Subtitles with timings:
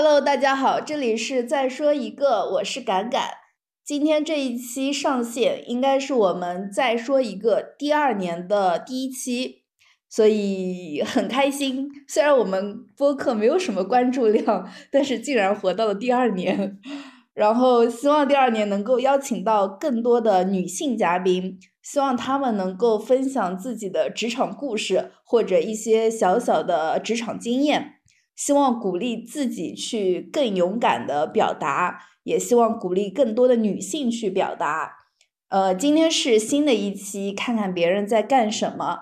[0.00, 3.30] Hello，大家好，这里是再说一个，我是敢敢。
[3.84, 9.64] 今天这一期上线，应该是我们再说一个第二年的第一期，
[10.08, 11.88] 所以 很开心。
[12.06, 16.78] 虽然我们播客没有什么关注量，但是竟然活到了第二年。
[17.34, 27.94] 然后希望第二年能够邀请到更多的女性嘉宾，希望她们能够分享自己的职场故事或者一些小小的职场经验。
[28.38, 34.92] 希望鼓励自己去更勇敢的表达，也希望鼓励更多的女性去表达。
[35.48, 39.00] 呃，今天是新的一期，看看别人在干什么。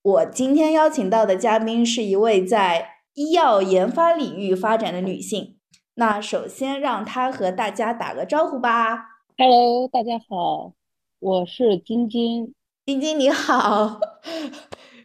[0.00, 5.58] 我今天邀请到的嘉宾是一位在医药研发领域发展的女性。
[5.96, 9.04] 那首先让她和大家打个招呼吧。
[9.36, 10.72] Hello，大家好，
[11.18, 12.54] 我是晶晶。
[12.86, 14.00] 晶晶你好。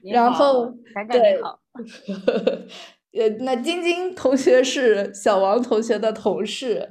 [0.02, 0.67] 然后，
[1.12, 1.42] 对。
[3.16, 6.89] 呃，那晶晶同学是小王同学的同事，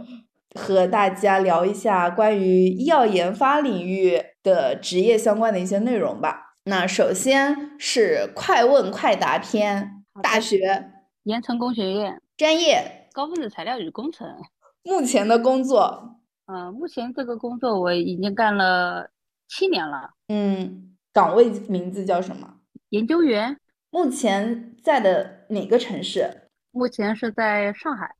[0.58, 6.54] 和大家聊一下关于医药研发领域的职业相关的一些内容吧。
[6.64, 10.92] 那首先是快问快答篇，大学，
[11.24, 13.02] 盐城工学院，专业。
[13.12, 14.26] 高分子材料与工程，
[14.82, 19.08] 目前的工作，嗯，目前这个工作我已经干了
[19.46, 20.10] 七年了。
[20.26, 22.54] 嗯，岗位名字叫什么？
[22.88, 23.56] 研究员。
[23.94, 26.28] 目前在的哪个城市？
[26.72, 28.10] 目前是在上海。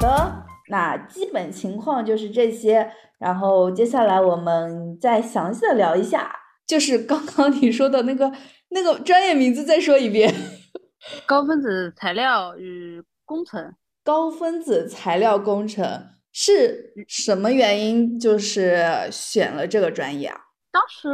[0.00, 2.90] 的，那基本情况就是这些。
[3.18, 6.34] 然后接下来我们再详细的聊一下，
[6.66, 8.32] 就是刚刚你说的那个
[8.70, 10.34] 那个专业名字，再说一遍。
[11.28, 18.18] 高分子材料与工程，高分子材料工程是什么原因？
[18.18, 20.41] 就是选了这个专业啊？
[20.72, 21.08] 当时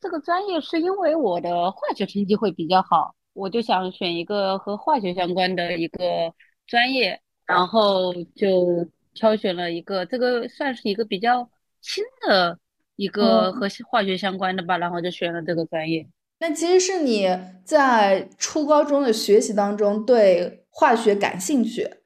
[0.00, 6.32] 这个专业是因为我的化学成绩会比较好，我就想选一个和化学相关的一个
[6.66, 12.56] 专业，然后就挑选了一个这个算是一个比较新的
[12.94, 16.08] 一个和化学相关的吧，然后就选了这个专业。
[16.38, 17.28] 那其实是你
[17.64, 21.96] 在初高中的学习当中对化学感兴趣，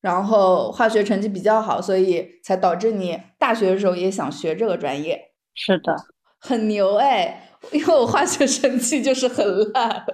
[0.00, 5.32] 然后化学成绩比较好，所以才导致你大学的时候也想学这个专业。
[5.54, 5.94] 是的，
[6.46, 7.50] 很牛哎！
[7.72, 10.04] 因为我化学成绩就是很烂，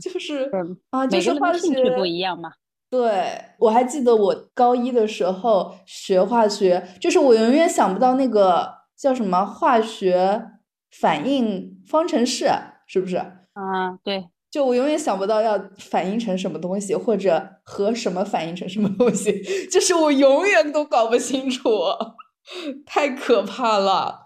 [0.00, 0.48] 就是
[0.90, 2.52] 啊，就是化学不一样嘛。
[2.88, 10.50] 对，我还记得我高一的时候学化学，就是我永远想不到那个叫什么化学。
[11.00, 12.48] 反应方程式
[12.86, 13.16] 是不是？
[13.16, 21.68] 啊，对，就我永远想不到要反应成什么东西，或者和什么反应成什么东西，就是我永远都搞不清楚，
[22.86, 24.23] 太可怕了，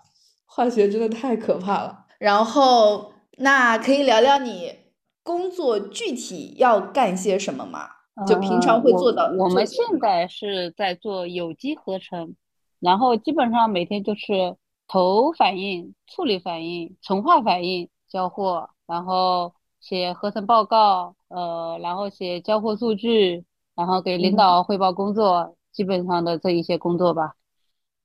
[0.59, 2.07] 化学真的太可怕了。
[2.19, 4.75] 然后，那可以聊聊你
[5.23, 7.89] 工作具体要干些什么吗？
[8.27, 9.31] 就平常会做到。
[9.39, 12.35] 我们现在是在做有机合成，
[12.81, 14.57] 然后基本上每天就是。
[14.91, 23.45] 投反应、处理反应、纯化反应、交货，然后写合成报告，呃，然后写交货数据，
[23.77, 27.35] 然后给领导汇报工作，基本上的这一些工作吧。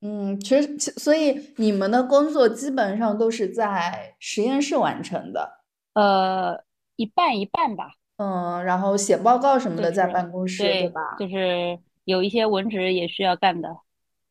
[0.04, 5.62] 嗯，其实，所以你们的工作基本上都是在实验室完成的。
[5.94, 6.62] 呃，
[6.98, 7.92] 一半一半吧。
[8.18, 11.16] 嗯，然后写报告什么的在办公室，对吧？
[11.18, 13.78] 就是有一些文职也需要干的。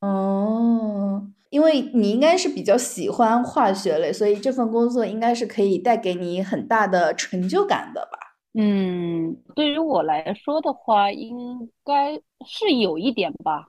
[0.01, 1.29] 哦。
[1.51, 8.19] 因为你应该是比较喜欢化学类，所以这份工作应该是可以带给你很大的成就感的吧？
[8.55, 12.15] 嗯，对于我来说的话，应该
[12.47, 13.69] 是有一点吧。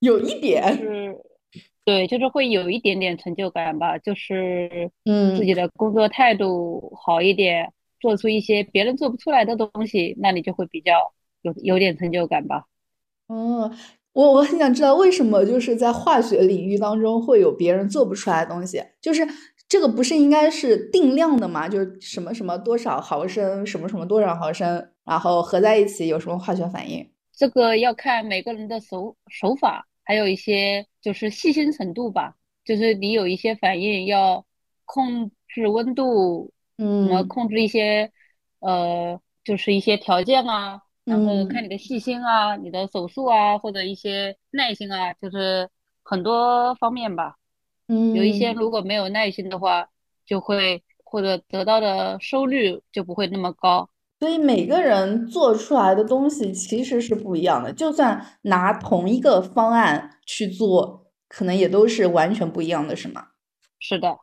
[0.00, 1.16] 有一点是，
[1.84, 3.96] 对，就是会有一点点成就感吧。
[3.98, 11.12] 就是嗯，自己的工作态度好一点，做出一些别人做不出来的东西，那你就会比较
[11.42, 12.64] 有有点成就感吧。
[13.28, 13.72] 嗯。
[14.12, 19.24] 我我很想知道为什么就是在化学领域当中会有别人做不出来的东西，就是
[19.68, 21.68] 这个不是应该是定量的吗？
[21.68, 27.08] 就是什么什么多少毫升，什么什么多少毫升，然后合在一起有什么化学反应？
[27.32, 32.34] 这个要看每个人的手手法，还有一些就是细心程度吧。
[32.64, 34.44] 就是你有一些反应要
[34.84, 38.10] 控制温度，嗯，控制一些
[38.58, 40.82] 呃，就是一些条件啊。
[41.04, 45.70] 然后看你的细心啊，你的手速啊，或者一些耐心啊，就是
[46.02, 47.36] 很多方面吧。
[47.86, 49.90] 嗯，有一些如果没有耐心的话，
[50.26, 53.88] 就会或者得到的收率就不会那么高。
[54.20, 63.28] 所以每个人做出来的东西其实是不一样的，就算拿同一个方案去做，可能也都是完全不一样的，是吗？
[63.78, 64.18] 是的。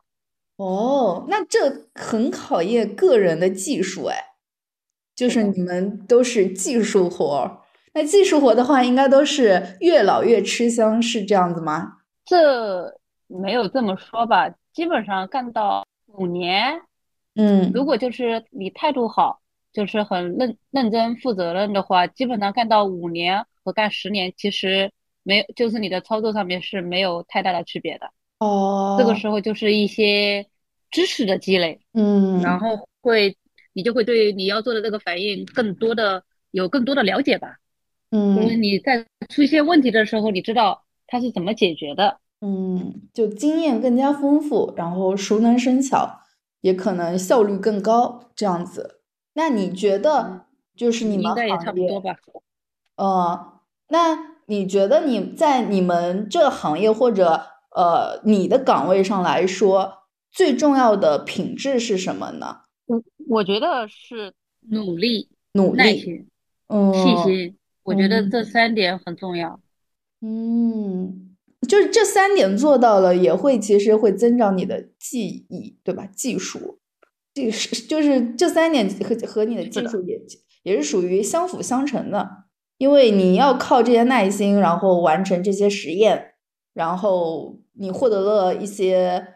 [0.56, 4.16] 哦，那这很考验个人的技术哎。
[5.16, 7.58] 就是你们都是技术活儿。
[7.92, 11.94] 那技术活的话，应该都是越老越吃香，是这样子吗？
[12.24, 12.96] 这
[13.26, 16.80] 没有这么说吧，基本上干到五年，
[17.34, 19.40] 嗯，如果就是你态度好，
[19.72, 24.90] 就是很认认真负责任的话，基本上干到五年和干十年，其实
[25.22, 28.10] 没有，就是你的操作上面是没有太大的区别的。
[28.38, 30.46] 哦，这个时候就是一些
[30.90, 33.36] 知识的积累，嗯，然后会
[33.72, 37.56] 你就会对你要做的这个反应更多的有更多的了解吧。
[38.10, 38.16] 就
[38.48, 42.18] 是嗯你在出现问题的时候，你知道它是怎么解决的。
[42.40, 46.20] 嗯，就经验更加丰富，然后熟能生巧，
[46.60, 48.97] 也可能效率更高，这样子。
[49.38, 52.16] 那你觉得，就是你们应该也差行业，不多吧。
[52.96, 57.46] 呃，那你觉得你在你们这个行业或者
[57.76, 62.62] 呃你的岗位上来说，最重要的品质是什么呢？
[62.86, 64.34] 我我觉得是
[64.70, 66.28] 努力、努力，耐心、
[66.66, 69.60] 嗯细心，我觉得嗯这三点很重要。
[70.20, 71.36] 嗯，
[71.68, 76.04] 就是这三点做到了，也会其实会增长你的技艺，对吧？
[76.06, 76.80] 技术，
[77.38, 80.20] 这是就是这三点和和你的技术也
[80.64, 82.28] 也是属于相辅相成的，
[82.78, 86.32] 因为你要靠这些耐心，然后完成这些实验，
[86.74, 89.26] 然后你获得了一些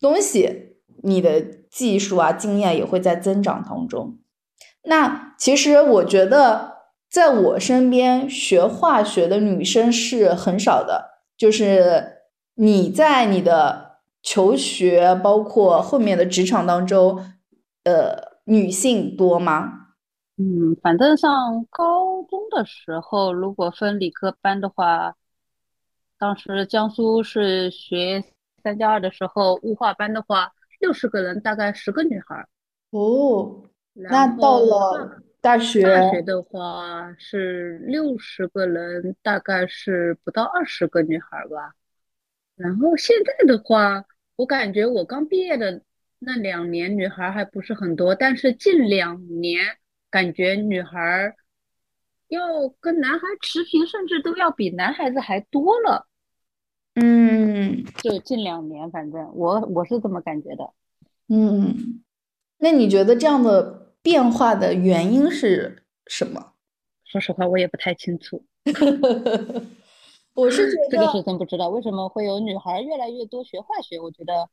[0.00, 1.40] 东西，你的
[1.70, 4.18] 技术啊经验也会在增长当中。
[4.84, 6.74] 那其实我觉得，
[7.10, 11.18] 在我身边学化学的女生是很少的。
[11.36, 12.22] 就是
[12.54, 17.22] 你在你的求学，包括后面的职场当中，
[17.88, 19.86] 呃，女性多吗？
[20.36, 25.16] 嗯，反正上高中的时候，如果分理科班的话，
[26.18, 28.22] 当时江苏是学
[28.62, 32.46] 三加二的时候，物化班的话，六十个人大概十个女孩儿，
[32.90, 33.62] 哦，
[33.94, 41.72] 那到了大学，大学的话是六十个人，大概是不到二十个女孩儿吧。
[42.54, 44.04] 然后现在的话，
[44.36, 45.80] 我感觉我刚毕业的
[46.18, 49.60] 那两年女孩儿还不是很多，但是近两年
[50.10, 51.36] 感觉女孩儿
[52.28, 56.06] 要跟男孩持平，甚至都要比男孩子还多了。
[57.00, 60.72] 嗯就近两年，反正我我是这么感觉的。
[61.28, 62.02] 嗯，
[62.58, 66.54] 那你觉得这样的变化的原因是什么？
[67.04, 68.44] 说实话，我也不太清楚，
[70.34, 73.98] 我是觉得这个是得，真不知道为什么会有女孩儿越来越多学化学。
[74.00, 74.50] 我觉得，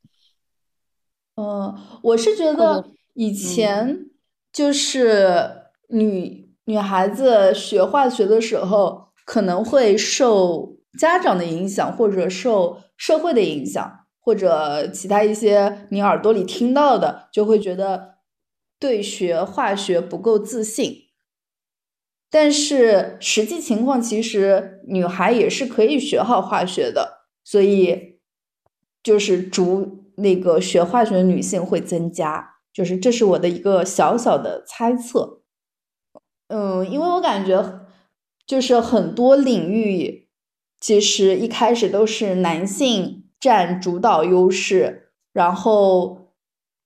[1.36, 4.06] 嗯，我是觉或得者以嗯前
[4.52, 5.50] 就是
[5.88, 18.16] 女女孩子学化学的时候，可能会受家长的影响，或者受社会的影响，或者其他一些你耳朵里听到的，就会觉得
[18.80, 21.02] 对学化学不够自信。
[22.30, 28.20] 但是实际情况，其实女孩也是可以学好化学的，所以
[29.02, 35.42] 就是逐那个学化学的女性会增加，就是这是我的一个小小的猜测。
[36.48, 37.80] 嗯，因为我感觉
[38.46, 40.28] 就是很多领域
[40.80, 46.32] 其实一开始都是男性占主导优势，然后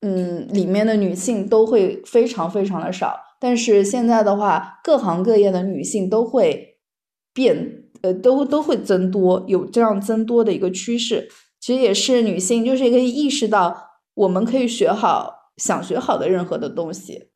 [0.00, 3.21] 嗯，里面的女性都会非常非常的少。
[3.38, 6.78] 但是现在的话，各行各业的女性都会
[7.33, 11.28] 变，呃，都都会增多，有这样增多的一个趋势。
[11.61, 17.29] 其实也是女性就是可以意识到，我们可以学好想学好的任何的东西。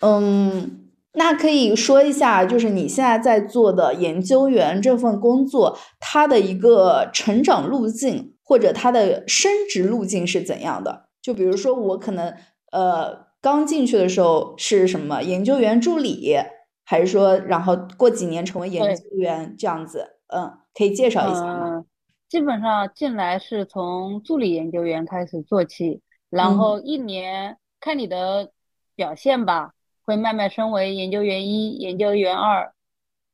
[0.00, 11.08] 嗯，那可以说一下，就是你现在在做的研究员这份工作，它的一个成长路径或者它的升职路径是怎样的？
[11.20, 12.32] 就比如说我可能
[12.70, 16.36] 呃刚进去的时候是什么研究员助理，
[16.84, 20.18] 还是说然后过几年成为研，究员这样子？
[20.28, 21.84] 嗯，可以介绍一下吗？
[22.28, 28.52] 嗯，基本上进来是从助理研究员开始做起，然嗯后一年看你的
[28.94, 29.72] 表现吧，
[30.04, 32.72] 会慢慢升为研究员一、研究员二，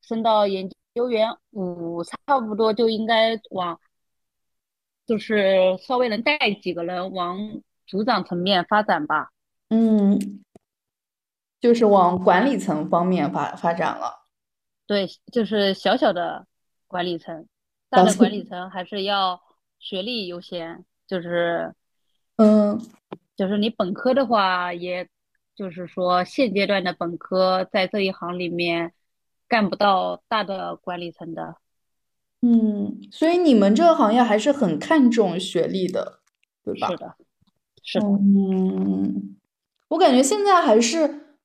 [0.02, 3.80] 升到研究员五，差不多就应该往，
[5.06, 9.30] 就是稍微能带几个人往组长层面发展吧。
[9.70, 10.44] 嗯，
[11.60, 14.24] 就是往管理层方面发发展了。
[14.86, 16.46] 对，就是小小的
[16.86, 17.46] 管理层，
[17.96, 19.40] 大的管理层还是要
[19.78, 21.74] 学历优先，就是
[22.36, 22.80] 嗯
[23.36, 25.08] 就是你本科的话，也
[25.54, 28.92] 就是说现阶段的本科在这一行里面
[29.46, 31.56] 干不到大的管理层的。
[32.42, 36.20] 嗯，所以你们这个行业还是很看重学历的，
[36.62, 36.88] 对吧？
[36.88, 37.14] 是的，
[37.82, 39.36] 是的，嗯，
[39.88, 41.38] 我感觉现在还是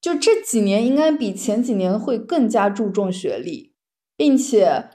[0.00, 3.72] 就这几年应该比前几年会更加注重学历，
[4.16, 4.90] 并且，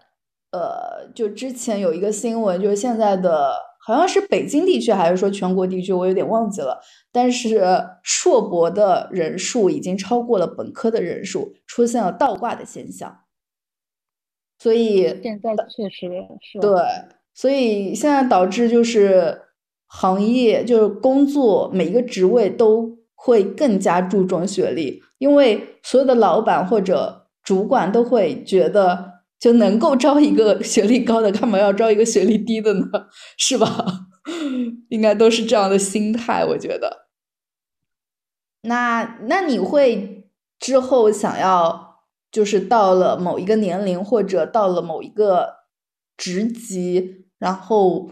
[0.55, 3.53] 呃，就之前有一个新闻，就是现在的
[3.85, 6.79] 好像是北京地区还是说全国地区，我有点忘记了。
[7.11, 7.61] 但是
[8.03, 13.19] 硕博的人数已经超过了本科的人数，出现了倒挂的现象。
[14.59, 16.07] 所以现在确实
[16.41, 16.71] 是对，
[17.33, 19.41] 所以现在导致就是
[19.87, 22.97] 行业就是工作每一个职位都。
[23.17, 29.14] 会更加注重学历，因为所有的老板或者主管都会觉得，
[29.45, 32.87] 就能够招一个学历高的，干嘛要招一个学历低的呢？
[33.37, 34.07] 是吧？
[34.89, 37.05] 应该都是这样的心态，我觉得。
[38.61, 45.57] 那那你会之后想要，就是到了某一个年龄或者到了某一个
[46.17, 48.09] 职级，然后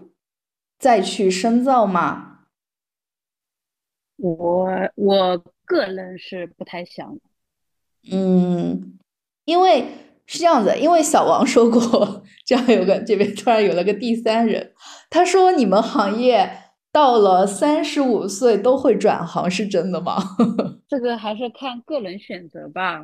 [0.77, 2.41] 再去深造吗？
[4.17, 7.17] 我我个人是不太想，
[8.11, 8.99] 嗯，
[9.45, 9.87] 因为
[10.25, 14.73] 是这样子，因为小王说过，这样有个这边突然有了个第三人，
[15.09, 16.49] 他说你们行业
[16.91, 20.17] 到了三十五岁都会转行，是真的吗？
[20.87, 23.03] 这个还是看个人选择吧，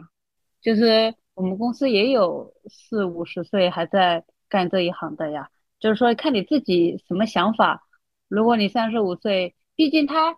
[0.62, 5.50] 就是我们公司也有四五十岁还在干这一行的呀，
[5.80, 7.88] 就是说看你自己什么想法。
[8.28, 10.36] 如果你三十五岁，毕竟他。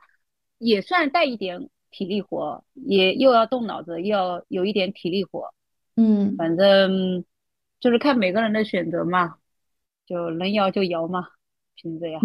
[0.63, 5.55] 也算带一点体力活，也又要动脑子，又要有一点体力活，
[5.95, 7.23] 嗯，反正
[7.79, 9.37] 就是看每个人的选择嘛，
[10.05, 11.29] 就能摇就摇嘛，
[11.75, 12.21] 凭这样，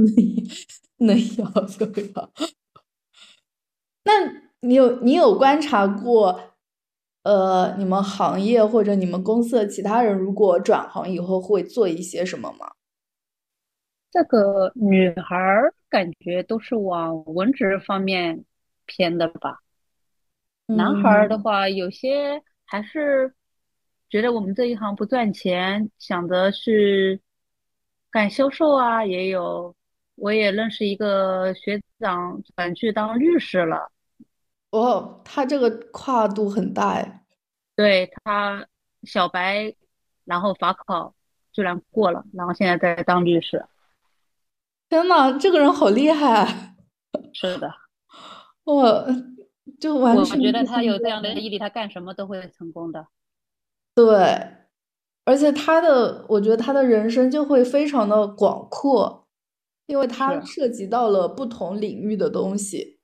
[0.98, 2.30] 能摇就摇。
[4.04, 4.12] 那
[4.60, 6.40] 你有你有观察过，
[7.22, 12.72] 呃，你们行业或者你们公司的其他人如果转行以后会做一些什么吗？
[14.12, 18.44] 这个女孩儿感觉都是往文职方面
[18.86, 19.60] 偏的吧，
[20.66, 23.34] 男孩儿的话，有些还是
[24.08, 27.20] 觉得我们这一行不赚钱，想着是
[28.10, 29.74] 干销售啊，也有。
[30.14, 33.92] 我也认识一个学长转去当律师了。
[34.70, 37.22] 哦，他这个跨度很大哎。
[37.74, 38.66] 对他
[39.02, 39.74] 小白，
[40.24, 41.14] 然后法考
[41.52, 43.66] 居然过了，然后现在在当律师。
[44.88, 46.74] 天呐，这个人好厉害！
[47.34, 47.70] 是的，
[48.64, 49.06] 我
[49.78, 53.06] 就完全我觉得他有这样的毅力，他干什么都会成功的。
[53.96, 54.14] 对，
[55.24, 59.26] 而且他的，我觉得他的人生就会非常的广阔，
[59.86, 62.98] 因为他涉及到了不同领域的东西。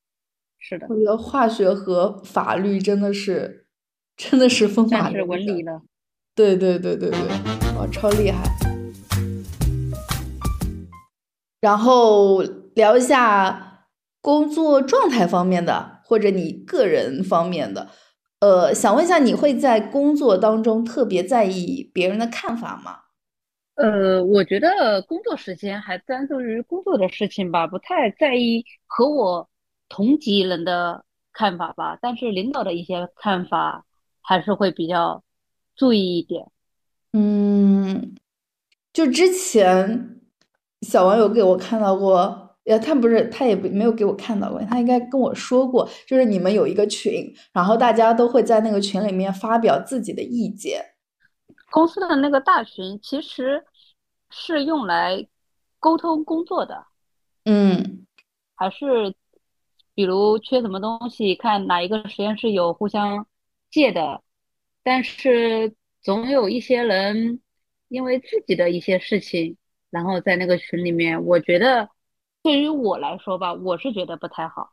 [0.59, 3.65] 是的，我觉得化学和法律真的是，
[4.15, 5.81] 真的是风马是文理了。
[6.35, 7.19] 对对对对对，
[7.75, 8.43] 哇，超厉害！
[11.59, 12.43] 然后
[12.75, 13.87] 聊一下
[14.21, 17.89] 工作状态方面的，或者你个人方面的。
[18.43, 22.99] 呃，想问一下，你会在工作当中特别在意别人的看法吗？
[23.75, 29.49] 呃，我觉得工作时间还专注于工作的事情吧，不太在意和我
[29.87, 31.97] 同级人的看法吧。
[32.01, 33.85] 但是领导的一些看法
[34.19, 35.23] 还是会比较
[35.77, 36.45] 注意一点。
[37.13, 38.13] 嗯，
[38.91, 40.19] 就之前。
[40.81, 50.83] 小王有给我看到过，呃，他不是，他也没有给我看到过，他应该跟我说过，就是你们有一个群，然后大家都会在那个群里面发表自己的意见。
[51.71, 53.65] 公司的那个大群其实
[54.29, 55.27] 是用来
[55.79, 56.85] 沟通工作的，
[57.45, 58.05] 嗯，
[58.55, 59.13] 还是
[59.93, 63.25] 比如缺什么东西，看哪一个实验室有互相
[63.69, 64.21] 借的，
[64.83, 67.41] 但是总有一些人
[67.89, 69.57] 因为自己的一些事情。
[69.89, 71.87] 然后在那个群里面，我觉得
[72.43, 74.69] 对于我来说吧，我是觉得不太好。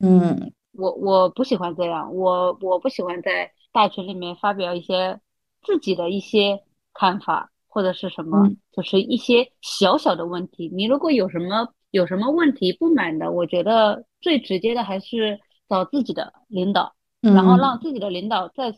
[0.00, 5.20] 嗯，我我不喜欢这样，我我不喜欢在大群里面发表一些
[5.62, 10.68] 自己的一些看法或者是什么，就是一些小小的问题。
[10.74, 15.38] 你如果有什么有什么问题不满的，我觉得最直接的还是
[15.68, 18.74] 找自己的领导，然后让自己的领导再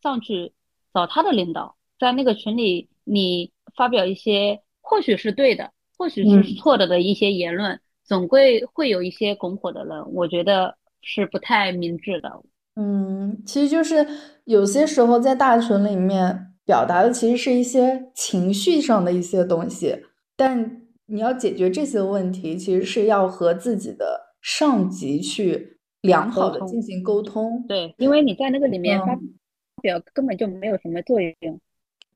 [0.00, 0.52] 上去
[0.92, 4.62] 找他的领导，在那个群里你发表一些。
[4.84, 12.42] 或许是对的，或许是错的的一些言论，总归会有一些拱火的人，我觉得是不太明智的。
[12.74, 14.04] 嗯，其实就是
[14.42, 19.96] 有些时候在大群里面表达的其实是一些情绪上的一些东西，
[20.36, 27.64] 但你要解决这些问题，其实是要和自己的上级去良好的进行沟通。
[27.68, 29.16] 对，因为你在那个里面发
[29.80, 31.60] 表根本就没有什么作用。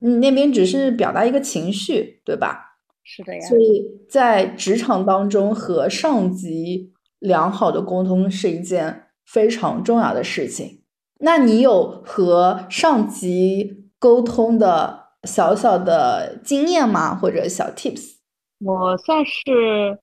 [0.00, 2.72] 你那边只是表达一个情绪，对吧？
[3.06, 3.40] 是的呀。
[3.40, 10.82] 所以在职场当中和上级良好的沟通是一件非常重要的事情。
[11.20, 17.14] 那你有和上级沟通的小小的经验吗？
[17.14, 18.16] 或者小 tips？
[18.58, 19.98] 我算是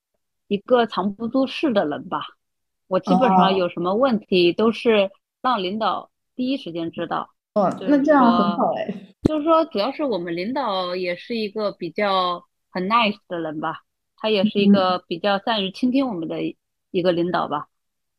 [0.47, 2.19] 一个藏不住事的人吧。
[2.87, 7.29] 我基本上有什么问题都是让领导第一时间知道。
[7.53, 8.87] 哦，那这样很好哎。
[9.23, 12.43] 就是说，主要是我们领导也是一个比较
[12.73, 13.83] 很 nice 的人吧，
[14.17, 16.39] 他也是一个比较善于倾听我们的
[16.91, 17.67] 一个领导吧。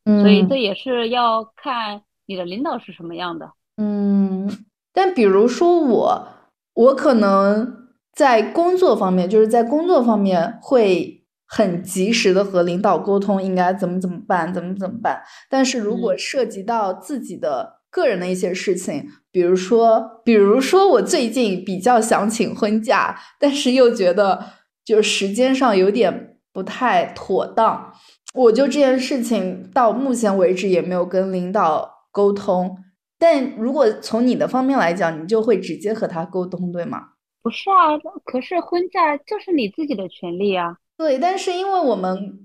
[0.05, 0.21] 嗯。
[0.23, 3.53] 所以这也是要看你的领导是什么样的。
[3.77, 4.65] 嗯。
[4.93, 6.29] 但比如说我，
[6.75, 15.23] 我可能在工作方面，就是在工作方面会很及时的和领导沟通，应该怎么怎么办，怎么怎么办。
[15.51, 17.81] 但是如果涉及到自己的。
[17.95, 24.45] 个人的一些事情，比如说，比如说我最近比较想请婚假，但是又觉得
[24.85, 27.93] 就时间上有点不太妥当，
[28.35, 32.77] 我就这件事情到目前为止也没有跟领导沟通。
[33.17, 37.11] 但如果从你的方面来讲，你就会直接和他沟通，对吗？
[37.45, 40.79] 不是啊，可是婚假就是你自己的权利啊。
[40.97, 42.41] 对，但是因为我们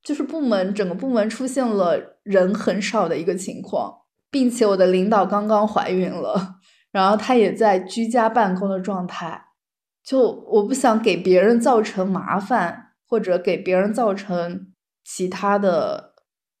[0.00, 4.01] 就是部门整个部门出现了人很少的一个情况。
[4.32, 6.56] 并且我的领导刚刚怀孕了，
[6.90, 9.44] 然后他也在居家办公的状态，
[10.02, 14.72] 就我不想给别人造成麻烦，或者给别人造成
[15.04, 16.14] 其他的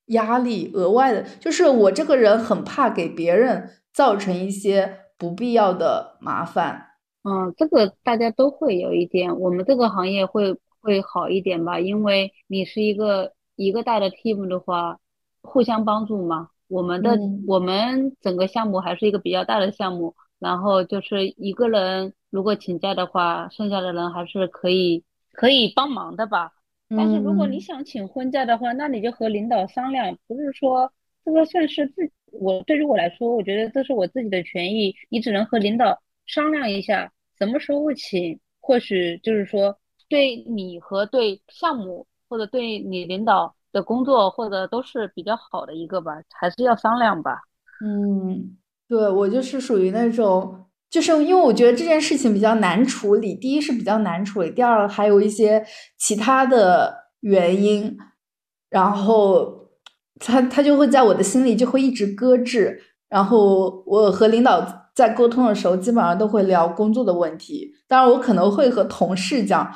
[0.08, 6.88] 压力，额外的，就是我这个人很怕给别人造成一些不必要的麻烦。
[7.24, 14.98] 嗯，这个大家都会有一点，我们这个行业会会好一点吧，因为你是一个一个大的 team 的话，
[15.40, 16.48] 互相帮助嘛。
[16.72, 26.52] 我们的我们整个项目还是一个比较大的项目，然后就是一个人如果请假的话，剩下的人还是可以可以帮忙的吧。
[26.88, 30.90] 但是如果你想请婚假的话，那你就和领导商量，不是说
[31.24, 43.54] 这个算是自我对于我来说，我觉得这是我自己的权益，你只能和领导商量一下什么时候请，或许就是说对你和对项目或者对你领导。
[43.72, 47.40] 的工作或者都是比较好的一个吧，还是要商量吧。
[47.84, 48.56] 嗯，
[48.86, 53.34] 对我就是属于那种，就是因为我觉得这件事情比较难处理。
[53.34, 55.64] 第一是比较难处理，第二还有一些
[55.98, 57.96] 其他的原因，
[58.68, 59.70] 然后
[60.20, 62.80] 他他就会在我的心里就会一直搁置。
[63.08, 67.72] 然后我和领导在沟通的时候，基本上都会聊工作的问题。
[67.88, 69.72] 当然，我可能会和同事讲，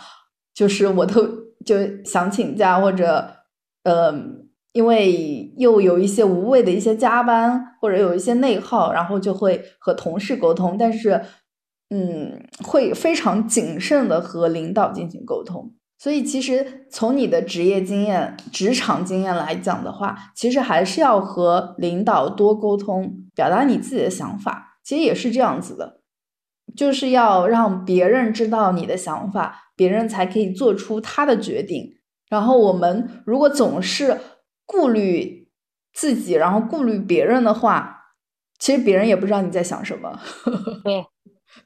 [0.55, 1.27] 就是我都
[1.65, 3.33] 就想请假或者。
[3.87, 4.13] 呃，
[4.73, 11.23] 因为又有一些无谓的一些加班，或者有一些内耗，然后就会和同事沟通，但是，
[11.91, 15.73] 嗯，会非常谨慎的和领导进行沟通。
[15.99, 24.81] 所以，其实从你的职业经验、职场经验来讲的话，其实还是要和领导多沟通，表达你自己的想法。
[24.83, 26.01] 其实也是这样子的，
[26.77, 31.93] 就是要让别人知道你的想法，别人才可以做出他的决定。
[32.29, 34.21] 然后我们如果总是
[34.65, 35.49] 顾虑
[35.93, 38.05] 自己，然后顾虑别人的话，
[38.59, 40.19] 其实别人也不知道你在想什么，
[40.85, 41.07] 对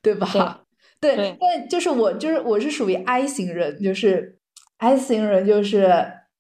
[0.02, 0.60] 对吧？
[1.00, 4.38] 对，但就是我就是我是属于 I 型人，就是
[4.78, 5.90] I 型人就是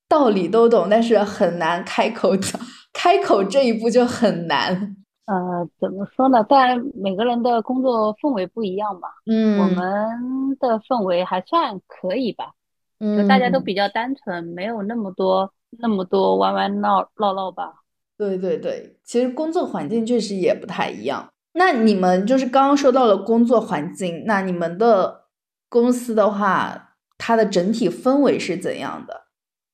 [0.08, 2.60] 道理都懂，但是很难开口讲，
[2.92, 4.96] 开口这一步就很难。
[5.26, 6.44] 呃，怎么说呢？
[6.48, 9.08] 但每个人的工作氛围不一样吧。
[9.24, 12.52] 嗯，我们的氛围还算可以吧。
[13.00, 17.72] 就大家都比较单纯，没有那么多那么多弯弯闹闹闹吧。
[18.18, 21.32] 对对对，其实工作环境确实也不太一样。
[21.54, 25.24] 那你们就是刚刚说到了工作环境，那你们的
[25.70, 29.22] 公司的话，它的整体氛围是怎样的？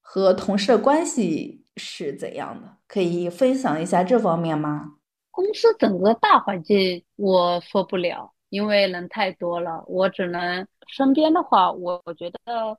[0.00, 2.76] 和同事的关系是怎样的？
[2.86, 4.92] 可以分享一下这方面吗？
[5.32, 12.78] 公司整个大环境我说不了，因为人太多了，我只能身边的话，我我觉得。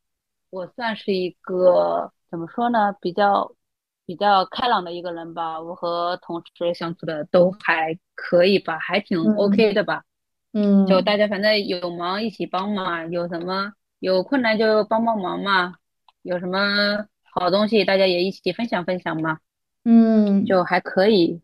[0.50, 3.54] 我算是一个怎么说呢，比较
[4.06, 5.60] 比较开朗的一个人吧。
[5.62, 10.04] 我和同事相处的都还可以吧，还挺 OK 的吧。
[10.54, 15.76] 嗯，就大家反正有忙一起帮嘛，有什么有困难就帮帮忙嘛，
[16.22, 19.40] 有什么好东西大家也一起分享分享嘛。
[19.84, 21.42] 嗯，就还可以，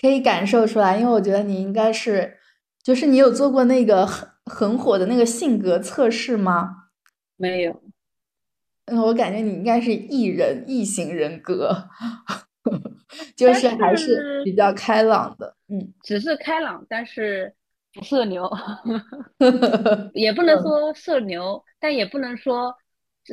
[0.00, 2.38] 可以感受出来，因为我觉得你应该是，
[2.82, 6.88] 就是你有做过那个很很火的那个性格测试吗？
[7.36, 7.82] 没有。
[8.86, 11.74] 嗯，我感觉你应该是艺人异型人格，
[13.36, 15.54] 就是还是比较开朗的。
[15.68, 17.54] 嗯，只是开朗，但是
[17.92, 18.50] 不社牛，
[20.14, 22.74] 也不能说社牛，但也不能说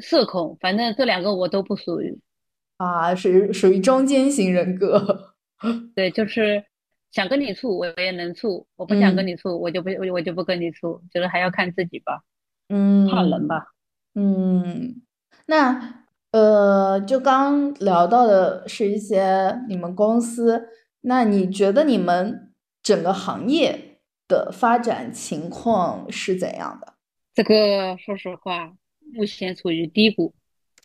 [0.02, 2.18] 社恐，反正这两个我都不属于。
[2.78, 5.34] 啊，属于属于中间型人格。
[5.94, 6.64] 对，就是
[7.12, 11.02] 想跟你处，我也能处；我不想跟你处，我就不我我就不跟你处。
[11.14, 12.24] 就是还要看自己吧，
[12.70, 13.68] 嗯，怕人吧。
[14.16, 15.02] 嗯，
[15.48, 20.70] 那呃，就刚聊到的是一些你们公司，
[21.02, 26.94] 那你觉得你们整个行业的发展情况是怎样的？
[27.34, 28.74] 这个说实话，
[29.14, 30.34] 目前处于低谷，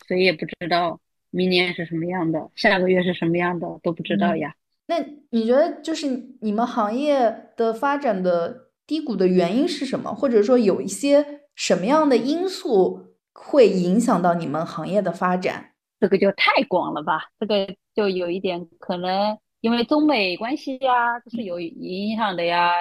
[0.09, 4.55] 谁也不知道明年是什么样的，下个月是什么样的都不知道呀。
[4.87, 4.97] 那
[5.31, 6.07] 你觉得就是
[6.41, 10.15] 你们行业的发展的低谷的原因是什么？
[10.15, 13.06] 或者说有一些什么样的因素
[13.39, 15.73] 会影响到你们行业的发展？
[16.01, 22.73] 这个就太广了吧，这个就有一点可能因为中美关系呀，这是有影响的呀，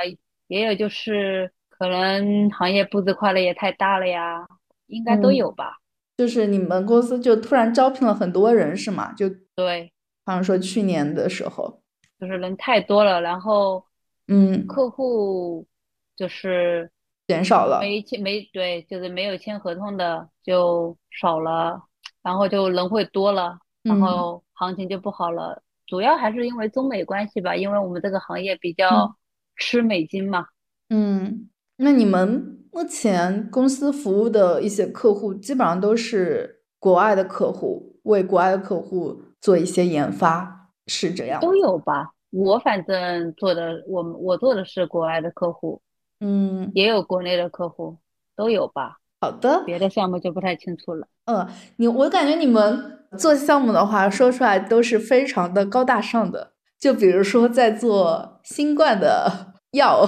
[0.47, 4.47] 也有就是可能行业步子跨的也太大了呀，
[4.87, 5.77] 应该都有吧。
[6.17, 9.13] 就是你们公司就突然招聘了很多人是吗？
[9.13, 9.91] 就对，
[10.25, 11.81] 好像说去年的时候。
[12.17, 13.83] 就是人太多了，然后，
[14.29, 15.67] 嗯，客户
[16.15, 16.89] 就是
[17.27, 21.81] 减少了，没签没对，就是没有签合同的就少了，
[22.21, 25.61] 然后就人会多了，然后行情就不好了。
[25.85, 29.15] 主要还是因为中美关系吧，因为我们这个行业比较
[29.55, 30.47] 吃美金嘛。
[30.89, 40.53] 嗯，那你们目前公司服务的一些客户，基本上都是国外的客户，为国外的客户做一些研发。
[40.87, 42.11] 是这样，都有吧。
[42.29, 45.81] 我反正做的，我我做的是国外的客户，
[46.19, 47.97] 嗯，也有国内的客户，
[48.35, 48.97] 都有吧。
[49.19, 51.07] 好的，别的项目就不太清楚了。
[51.25, 51.47] 嗯，
[51.77, 56.53] 你我感觉你们做项目的话，说出来都是非常的高大上的。
[56.79, 60.07] 就比如说在做新冠的药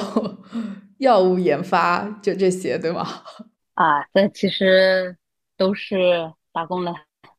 [0.99, 3.07] 药物研发，就这些，对吗？
[3.75, 5.17] 啊，这其实
[5.57, 6.93] 都是打工人。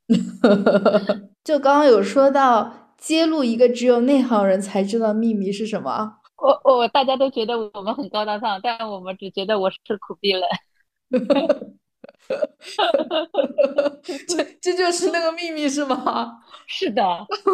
[1.44, 2.86] 就刚刚有说到。
[2.98, 6.14] 揭露一个只有内行人才知道秘密是什么？
[6.38, 10.42] 我我大家都觉得我们很高大上，但我们只觉得我是苦逼人。
[14.28, 16.38] 这这就是那个秘密是吗？
[16.66, 17.02] 是的，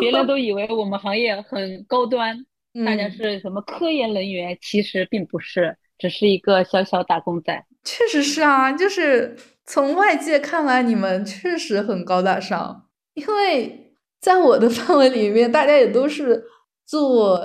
[0.00, 2.44] 别人都以为我们行业很高端，
[2.84, 7.64] 大家是什么科研人员，其实并不是，只是一个小小打工仔。
[7.84, 13.80] 确实是啊，就是从外界看来，你们确实很高大上，因为。
[14.20, 16.42] 在我的范围里面，大家也都是
[16.86, 17.38] 做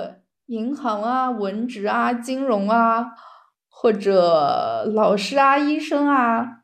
[0.50, 3.06] 银行啊、文职啊、金融啊，
[3.70, 6.62] 或者老师啊、医生啊。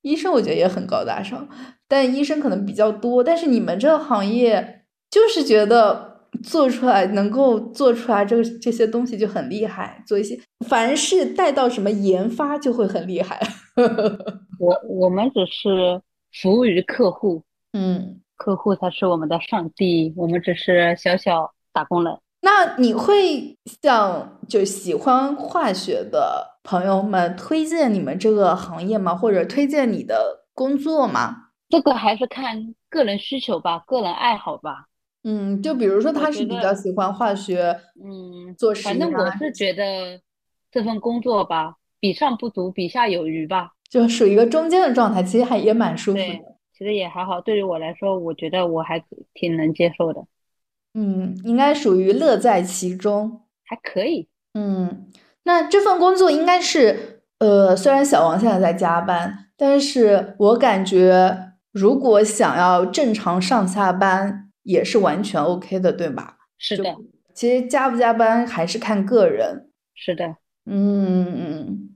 [0.00, 1.46] 医生我觉得也很高大上，
[1.86, 3.22] 但医生可能比较多。
[3.22, 13.38] 但是你们这个行业，就是觉得做出来能够做出来这个这些东西就很厉害，做一些凡是带到什么研发就会很厉害。
[14.58, 16.00] 我我们只是
[16.40, 17.42] 服务于客户，
[17.74, 18.22] 嗯。
[18.36, 22.16] 客户才是我们的上帝，我们只是小小打工人。
[22.50, 29.14] 那你会向就喜欢化学的朋友们推荐你们这个行业吗？
[29.14, 31.50] 或者推荐你的工作吗？
[31.68, 34.86] 这个还是看个人需求吧，个人爱好吧。
[35.24, 38.98] 嗯，就比如说他是比较喜欢化学，嗯，做实验。
[38.98, 40.18] 反正我是觉得
[40.70, 46.24] 这份工作吧，比上不足，比下有余吧，就属于一个中间的状态，其实还也蛮舒服的。
[46.72, 50.24] 其实也还好，对于我来说，我觉得我还挺能接受的。
[50.98, 54.28] 嗯，应该属于乐在其中，还可以。
[54.54, 55.06] 嗯，
[55.44, 66.38] 那这份工作应该是，呃，虽然小王现在在加班，但是我感觉如果想要正常上下班，也是完全 OK 的，对吧？
[66.58, 66.96] 是的。
[67.32, 69.70] 其实加不加班还是看个人。
[69.94, 70.24] 是的。
[70.66, 71.94] 嗯嗯，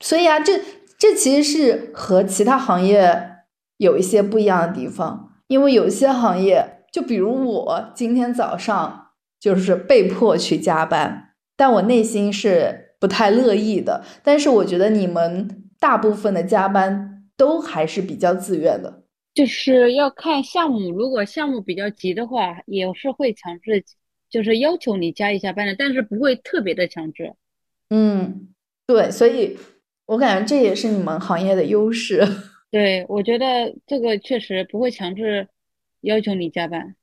[0.00, 0.60] 所以啊，这
[0.96, 3.30] 这其实是和其他行业。
[3.76, 9.08] 有一些不一样的地方，因为有些行业，就比如我今天早上
[9.40, 14.04] 就是被迫去加班，但我内心是不太乐意的。
[14.22, 19.02] 但是我觉得你们大部分的加班都还是比较自愿的，
[19.34, 23.84] 就是要看项目，如果项目比较急的话，也是会强制，
[24.30, 27.34] 就是要求你加一下班的，但是不会特别的强制。
[27.90, 28.50] 嗯，
[28.86, 29.58] 对，所以
[30.06, 32.24] 我感觉这也是你们行业的优势。
[32.70, 35.48] 对，我觉得这个确实不会强制
[36.04, 36.94] 要求你加班。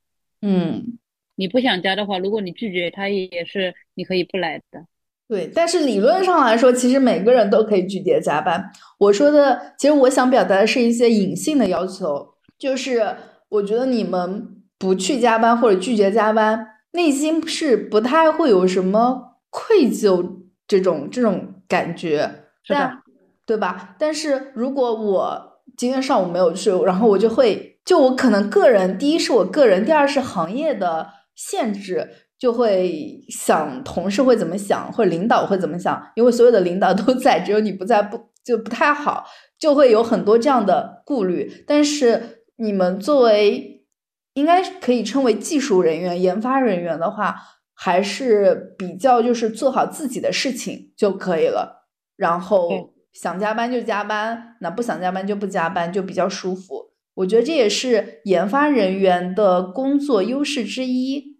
[0.42, 0.98] 嗯，
[1.36, 4.86] 你不想加的话，如果你拒绝，他也是你可以不来的。
[5.28, 8.70] 对，但是理论上来说，其实每个人都可以拒绝加班。
[8.98, 13.16] 我说的，其实我想表达的是一些隐性的要求，就是
[13.50, 22.30] 我觉得你们不去加班或者拒绝加班，内心是不太会有什么愧疚这种这种感觉，
[22.64, 22.98] 是的，
[23.46, 23.96] 对吧？
[23.98, 39.26] 但是如果我今天上午没有去，然后我就会，就我可能个人，第一是我个人，第二是行业的限制，就会想同事会怎么想，或者领导会怎么想，因为所有的领导都在，只有你不在，不就不太好，
[39.60, 41.63] 就会有很多这样的顾虑。
[41.67, 43.86] 但是你们作为
[44.34, 47.36] 应该可以称为技术人员、研发人员的话，
[47.74, 51.88] 还是比较就是做好自己的事情就可以了。
[52.15, 52.70] 然后
[53.12, 56.90] 想加班就加班，那不想加班就不加班，就比较舒服。
[57.13, 61.32] 我觉得这也是研发人员的工作优势之一。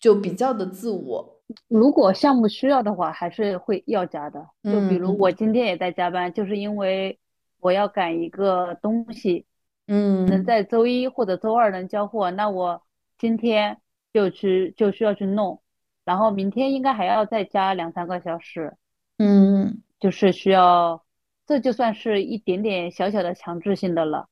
[0.00, 4.46] 就比较的自我，如果项目需要的话，还是会要加的。
[4.62, 7.18] 就比如我今天也在加班，就是因为
[7.58, 9.44] 我要赶一个东西，
[9.88, 12.80] 嗯，能在周一或者周二能交货，那我
[13.18, 13.78] 今天
[14.12, 15.60] 就去就需要去弄，
[16.04, 18.76] 然后明天应该还要再加两三个小时，
[19.18, 21.02] 嗯，就是需要，
[21.44, 24.28] 这就算是一点点小小的强制性的了。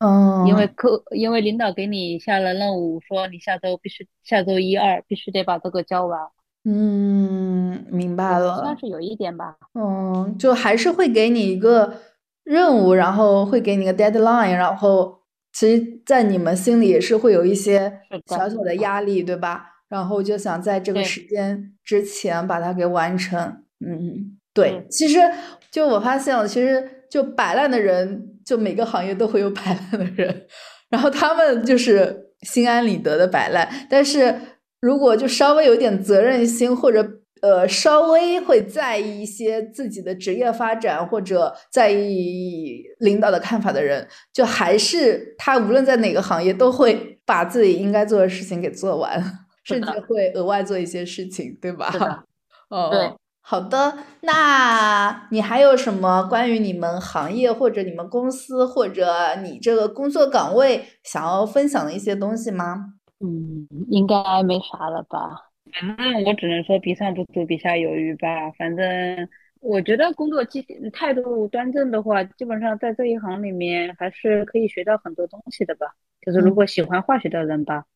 [0.00, 6.18] 嗯，因为客，因为领导给你下了任务，说你下周必须下周一二必须得把这个交完。
[6.64, 9.56] 嗯，明白了，算是有一点吧。
[9.74, 11.94] 嗯，就还是会给你一个
[12.44, 15.20] 任务，然后会给你个 deadline，然后
[15.52, 19.66] 其实，在你们心里也是会有一些小小的压力，对吧？
[19.90, 23.38] 然后就想在这个时间之前把它给完成。
[23.84, 25.18] 嗯，对，其实
[25.70, 28.29] 就我发现了，其实就摆烂的人。
[28.50, 30.46] 就每个行业都会有摆烂的人，
[30.90, 33.86] 然后他们就是心安理得的摆烂。
[33.88, 34.34] 但是
[34.80, 37.08] 如果就稍微有点责任心，或者
[37.42, 49.22] 呃稍微会在意一些自己的职业发展，或者在意领导的看法的人，就还是他无论在哪个行业，都会把自己应该做的事情给做完，
[49.62, 52.24] 甚至会额外做一些事情，对吧？
[52.68, 53.12] 哦，对。
[53.50, 62.94] 好的，那你还有什么关于你们行业或者你们公司或者你这个工作岗位想要分享的一些东西吗？
[63.18, 65.50] 嗯，应该没啥了吧。
[65.72, 68.52] 反正我只能说比上不足，比下有余吧。
[68.56, 75.88] 反正我觉得工作积态度端正的话，基本上在这一行里面还是可以学到很多东西的吧。
[76.24, 77.86] 就是如果喜欢化学的人吧。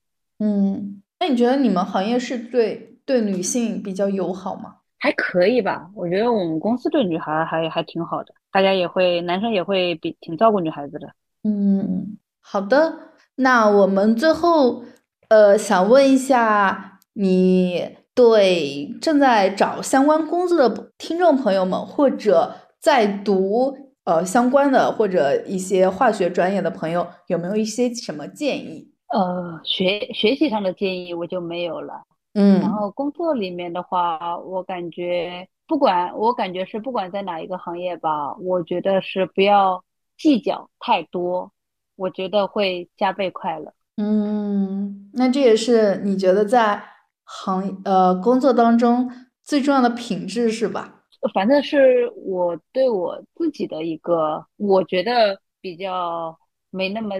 [0.41, 4.79] 嗯，那你觉得你们行业是对对女性比较友好吗？
[5.05, 11.07] 还可以吧，我觉得我们公司对女孩还还挺好的，大家也会，男生也会比挺照顾女孩子的。
[11.43, 12.95] 嗯，好的，
[13.35, 14.83] 那我们最后，
[15.29, 28.91] 呃，想问一下，你对正在找相关工作的听众朋友们，或者在读呃相关的或者一些化学专业的朋友，有没有一些什么建议？
[29.13, 31.93] 呃，学学习上的建议我就没有了。
[32.35, 39.83] 嗯，然后工作里面的话，我感觉不管我感觉是不管在哪一个行业吧，我觉得是不要
[40.19, 41.53] 计较太多，
[41.97, 43.73] 我觉得会加倍快乐。
[43.97, 46.83] 嗯，那这也是你觉得在
[47.25, 49.11] 行呃工作当中
[49.43, 51.03] 最重要的品质是吧？
[51.33, 56.37] 反正是我对我自己的一个，我觉得比较
[56.71, 57.15] 没那么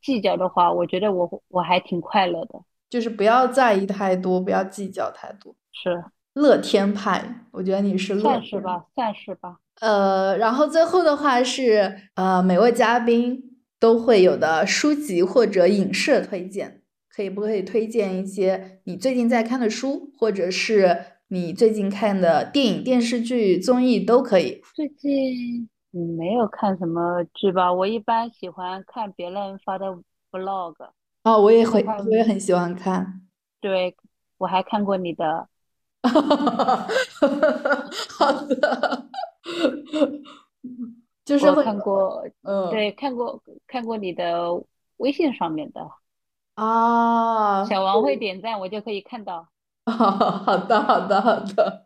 [0.00, 2.62] 计较的话，我觉得我我还挺快乐的。
[2.90, 7.46] 就是不要在意太多，不要计较太多，是乐天派。
[7.52, 9.58] 我觉得你是乐算是吧，算是吧。
[9.80, 20.98] 呃，然后最后的话是，呃，每位嘉宾都会有的书籍或者影视推荐，可以不可以推荐一些你最近在看的书，或者是
[21.28, 24.60] 你最近看的电影、电视剧、综艺都可以。
[24.74, 27.72] 最近没有看什么剧吧？
[27.72, 29.86] 我一般喜欢看别人发的
[30.30, 30.74] vlog。
[31.22, 33.20] 哦，我也会，我也很喜欢看。
[33.60, 33.94] 对，
[34.38, 35.46] 我还看过你的。
[36.02, 36.16] 好
[38.46, 39.06] 的。
[41.22, 44.48] 就是看过，嗯，对，看过看过你的
[44.96, 45.90] 微信上面的。
[46.54, 47.66] 啊。
[47.66, 49.46] 小王会点赞，我就可以看到。
[49.84, 51.84] 好的，好的，好的。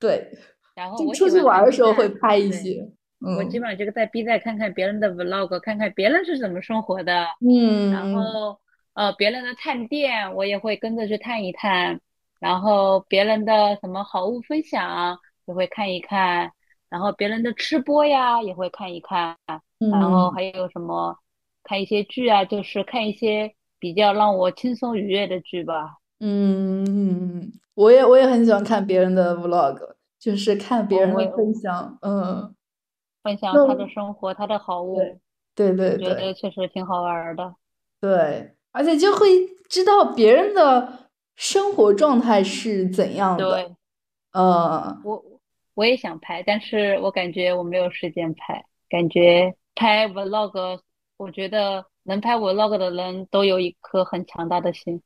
[0.00, 0.32] 对。
[0.74, 2.90] 然后我出去玩的时候会拍一些。
[3.36, 7.26] 我基本上就是在 B 站看看别人的 vlog，看看别人是怎么生活的。
[7.46, 7.92] 嗯。
[7.92, 8.61] 然后。
[8.94, 12.00] 呃，别人的探店我也会跟着去探一探，
[12.40, 16.52] 然后别人的什么好物分享也会看一看，
[16.90, 19.36] 然后别人的吃播呀也会看一看，
[19.78, 21.16] 然后还有什么
[21.62, 25.96] 看一些剧啊，就是看一些比较让我轻松愉悦的剧吧。
[26.20, 32.54] 嗯，我也我也很喜欢看别人的 vlog，就是看别人的分享，嗯，
[33.22, 34.96] 分享他的生活，他的好物，
[35.54, 37.54] 对对对，觉得确实挺好玩的，
[38.00, 38.54] 对。
[38.72, 39.28] 而且就会
[39.68, 43.50] 知道别人的生活状态是怎样的。
[43.50, 43.76] 对，
[44.32, 45.24] 呃，我
[45.74, 48.64] 我也想拍，但是我感觉我没有时间拍。
[48.88, 50.80] 感觉拍 vlog，
[51.16, 55.00] 我觉得能拍 vlog 的人都有一颗很强大的心。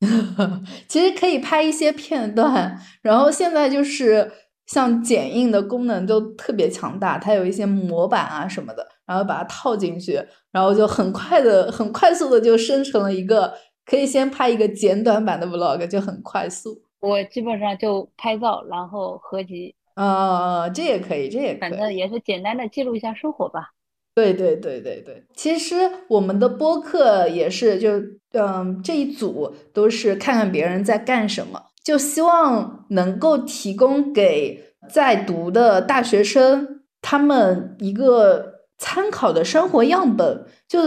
[0.88, 4.32] 其实可以拍一些片段，然后现在就是
[4.66, 13.52] 像剪映的功能就特别强大，它有一些模板啊什么的，然后把它套进去，然后就很快的、很快速的就生成了一个，
[13.84, 16.82] 可以先拍一个简短版的 vlog，就很快速。
[17.00, 19.74] 我基本上就拍照，然后合集。
[19.94, 23.72] 啊，这也可以，这也可以，反正也是简单的记录一下生活吧。
[24.14, 25.74] 对对对对对，其实
[26.08, 27.98] 我们的播客也是，就
[28.32, 38.51] 嗯，这一组都是看看别人在干什么，就希望能够提供给在读的大学生他们一个
[38.82, 40.44] 参考的生活样本。
[40.68, 40.80] 就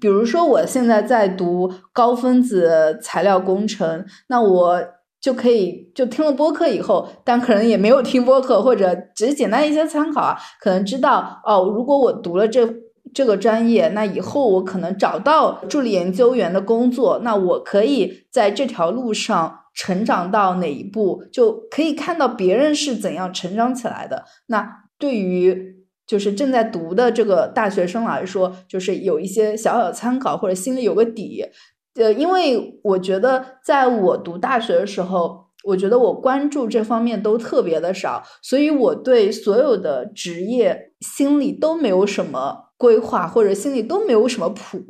[0.00, 4.82] 比如说，我现在在读高分子材料工程，那我。
[5.22, 12.68] 就可以就听了播客以后，但可能也没有听播客，或者只是简单一些参考啊，可能知道哦，如果我读了这
[13.14, 24.24] 这个专业，那以后我可能找到助理研究员的工作，那我可以在这条路上成长到哪一步，就可以看到别人是怎样成长起来的。
[24.46, 31.44] 那对于就是正在读的这个大学生来说，就是有一些小小参考，或者心里有个底。
[31.94, 44.84] 呃，因为我觉得在我读大学的时候，我觉得我关注这方面都特别的少，所以我对所有的职业心里都没有什么规划，或者心里都没有什么谱。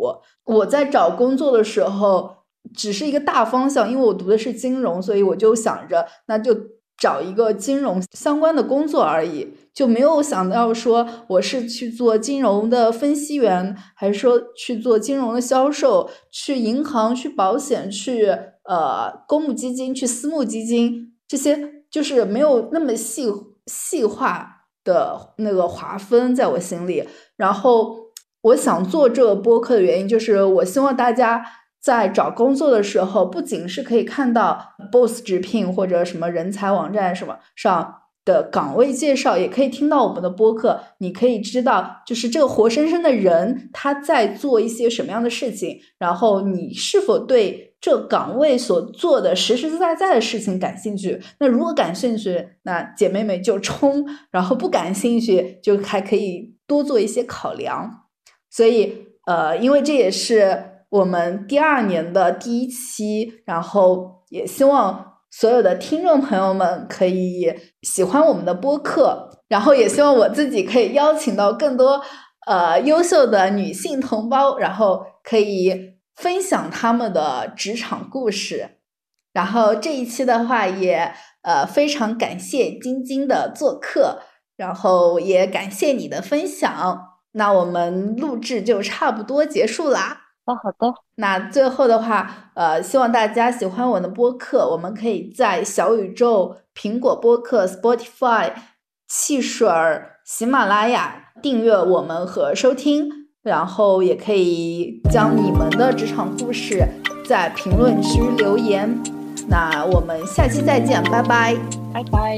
[0.44, 2.36] 我在找工作的时候，
[2.74, 6.56] 只是一个大方向，因为我读的是金融，所以我就想着那就。
[7.02, 18.28] 找一个金融相关的工作而已，就没有想到说我是去做金融的分析员，还是说去做金融的销售，去银行、去保险、去
[18.62, 23.28] 呃公募基金、去私募基金，这些就是没有那么细
[23.66, 27.02] 细化的那个划分在我心里。
[27.36, 27.96] 然后
[28.42, 31.44] 我想做这个播客的原因，就是我希望大家。
[31.82, 40.80] 在找工作的时候，不仅是可以看到 Boss 直聘或者什么人才网站什么上的岗位介绍，也可以听到我们的播客。
[40.98, 51.20] 你可以知道，就是这个活生生的人他在做一些什么样的事情，然后你是否对这岗位所做的实实在在的事情感兴趣？
[51.40, 58.04] 那如果感兴趣，那姐妹们就冲；然后不感兴趣，就还可以多做一些考量。
[58.48, 60.68] 所以，呃，因为这也是。
[60.92, 67.50] 我们第二年的第一期，然后也希望所有的听众朋友们可以
[67.80, 72.02] 喜欢我们的播客，然后也希望我自己可以邀请到更多
[72.46, 78.76] 呃优秀的女性同胞，然后可以分享他们的职场故事。
[79.32, 84.18] 然后这一期的话，也呃非常感谢晶晶的做客，
[84.58, 86.98] 然后也感谢你的分享。
[87.32, 90.18] 那我们录制就差不多结束啦。
[90.44, 90.92] 哦，好的。
[91.16, 94.68] 那最后的话，呃，希望大家喜欢我的播客。
[94.68, 98.50] 我们可以在小宇宙、苹果播客、Spotify、
[99.06, 103.08] 汽水儿、喜马拉雅订阅我们和收听，
[103.42, 106.84] 然后也可以将你们的职场故事
[107.24, 109.00] 在评论区留言。
[109.48, 111.56] 那我们下期再见，拜拜，
[111.92, 112.36] 拜拜，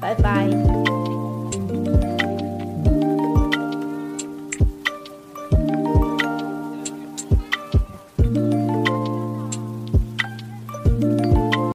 [0.00, 1.05] 拜拜。